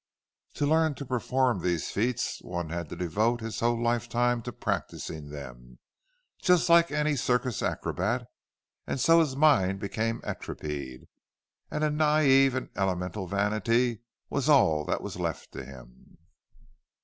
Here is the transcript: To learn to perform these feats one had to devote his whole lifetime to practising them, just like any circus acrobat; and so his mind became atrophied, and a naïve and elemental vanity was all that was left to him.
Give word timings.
To 0.55 0.65
learn 0.65 0.95
to 0.95 1.05
perform 1.05 1.61
these 1.61 1.91
feats 1.91 2.41
one 2.41 2.69
had 2.69 2.89
to 2.89 2.95
devote 2.95 3.39
his 3.39 3.59
whole 3.59 3.79
lifetime 3.79 4.41
to 4.41 4.51
practising 4.51 5.29
them, 5.29 5.77
just 6.41 6.69
like 6.69 6.91
any 6.91 7.15
circus 7.15 7.61
acrobat; 7.61 8.25
and 8.87 8.99
so 8.99 9.19
his 9.19 9.35
mind 9.35 9.79
became 9.79 10.19
atrophied, 10.23 11.07
and 11.69 11.83
a 11.83 11.91
naïve 11.91 12.55
and 12.55 12.69
elemental 12.75 13.27
vanity 13.27 14.01
was 14.27 14.49
all 14.49 14.85
that 14.85 15.03
was 15.03 15.17
left 15.17 15.51
to 15.51 15.63
him. 15.63 16.17